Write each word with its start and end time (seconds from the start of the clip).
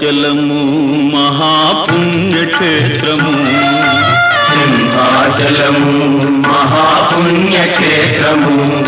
సింహాచలము 0.00 0.60
మహాపుణ్యక్షేత్రము. 1.14 3.32
సింహాచలము 4.52 6.44
మహాపుణ్యక్షేత్రము. 6.48 8.84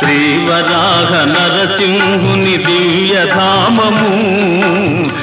శ్రీవరాహ 0.00 1.24
నరసింహుని 1.24 2.56
దివ్యధామము. 2.56 4.10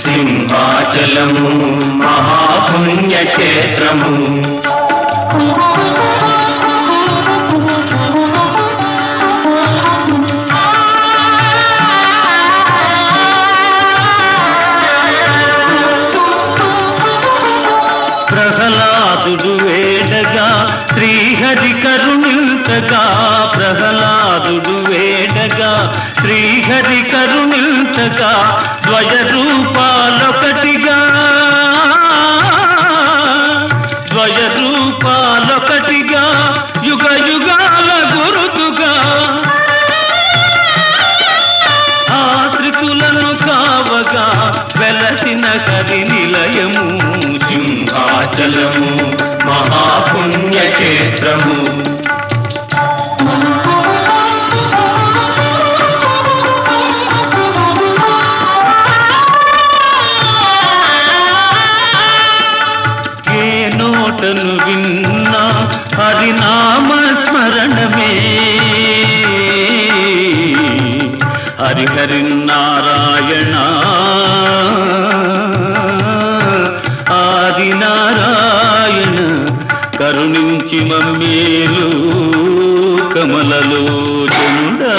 సింహాచలము 0.01 1.95
మహాపుణ్యక్షేత్రము. 1.95 4.40
శ్రీహరి 21.51 21.71
కరుణించగా 21.83 23.01
ప్రహ్లాదుడు 23.53 24.75
వేడగా 24.87 25.71
శ్రీహరి 26.19 27.01
కరుణించగా 27.11 28.29
ద్వయ 28.85 29.15
రూపాలొకటిగా 29.31 30.99
ద్వయ 34.11 34.39
రూపాలొకటిగా 34.55 36.23
యుగ 36.89 37.05
యుగాల 37.29 37.89
గురుతుగా 38.13 38.93
ఆశ్రితులను 42.19 43.29
కావగా 43.45 44.27
వెలసిన 44.79 45.45
కరి 45.67 46.01
నిలయము 46.11 46.87
సింహాచలము. 47.47 48.90
మహాపుణ్యక్షేత్రము 51.43 52.01
ఏ 63.35 63.45
విన్నా 64.65 65.43
హరినామ 65.97 66.89
స్మరణమే 67.21 68.11
హరిహరి 71.61 72.21
నారాయణ 72.49 73.55
కరుణించి 80.13 80.79
మమ్మేలు 80.87 81.85
కమలలో 83.13 83.81
చండా 84.33 84.95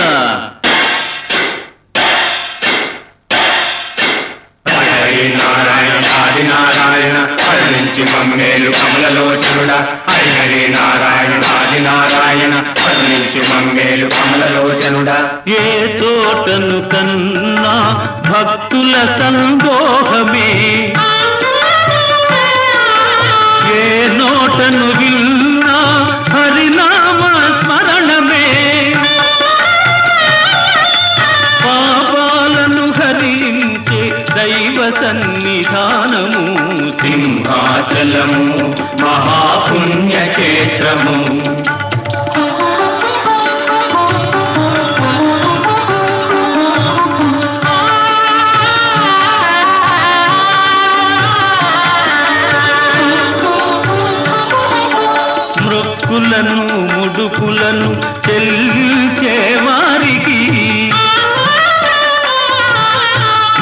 హరి 4.69 5.27
నారాయణ 5.35 5.91
ఆది 6.17 6.45
నారాయణ 6.49 7.17
కరుణించి 7.41 8.05
మమ్మేలు 8.13 8.71
కమలలోచనుడ 8.79 9.73
హరి 10.09 10.31
హరి 10.39 10.63
నారాయణ 10.75 11.43
ఆది 11.57 11.81
నారాయణ 11.81 12.55
కరుణించి 12.79 13.43
మమ్మేలు 13.51 14.09
కమలలోచనుడా 14.15 15.19
ఏ 15.59 15.63
తోటను 16.01 16.81
కన్నా 16.89 17.77
భక్తుల 18.31 18.95
సందోహమే. 19.19 20.49
ఏ 23.75 23.85
నోటను 24.17 24.87
సింహాచలము 37.03 38.43
మహాపుణ్యక్షేత్రము. 39.03 41.17
మృక్కులను 55.67 56.57
ముడుపులను 56.95 57.91
చెల్లించే 58.31 59.37
వారికి. 59.67 60.41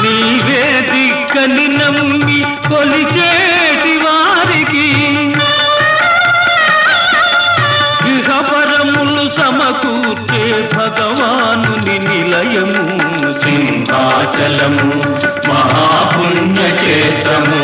నీవే 0.03 0.63
దిక్కని 0.91 1.67
నమ్మి 1.67 2.39
కొలిచే 2.69 3.30
ఇహపరములు 8.31 9.23
సమకూర్చే 9.37 10.43
భగవానుని 10.73 11.95
నిలయము 12.07 12.83
సింహాచలము 13.41 14.85
మహాపుణ్యక్షేత్రము. 15.49 17.59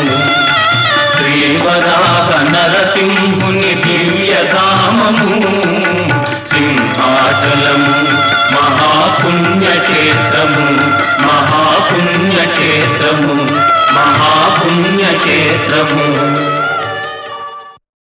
శ్రీవరాహ 1.14 2.28
నరసింహుని 2.52 3.72
దివ్యధామము 3.84 5.30
సింహాచలము 6.52 7.92
మహాపుణ్యక్షేత్రము 8.54 10.66
మహాపుణ్యక్షేత్రము 11.26 13.36
మహాపుణ్యక్షేత్రము. 13.96 16.07